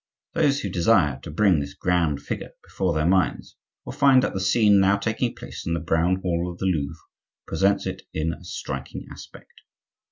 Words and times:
Those 0.33 0.61
who 0.61 0.69
desire 0.71 1.19
to 1.21 1.29
bring 1.29 1.59
this 1.59 1.75
grand 1.75 2.23
figure 2.23 2.53
before 2.63 2.91
their 2.91 3.05
minds 3.05 3.55
will 3.85 3.93
find 3.93 4.23
that 4.23 4.33
the 4.33 4.39
scene 4.39 4.79
now 4.79 4.97
taking 4.97 5.35
place 5.35 5.63
in 5.63 5.75
the 5.75 5.79
brown 5.79 6.21
hall 6.23 6.49
of 6.51 6.57
the 6.57 6.65
Louvre 6.65 6.97
presents 7.45 7.85
it 7.85 8.01
in 8.11 8.33
a 8.33 8.43
striking 8.43 9.05
aspect. 9.11 9.61